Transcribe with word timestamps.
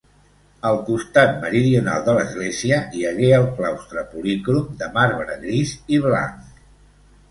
Al 0.69 0.79
costat 0.87 1.35
meridional 1.43 2.01
de 2.09 2.17
l'església 2.21 2.81
hi 2.97 3.05
hagué 3.11 3.31
el 3.43 3.47
claustre, 3.61 4.09
policrom, 4.17 4.77
de 4.85 4.93
marbre 5.01 5.41
gris 5.49 5.79
i 5.99 6.07
blanc. 6.13 6.55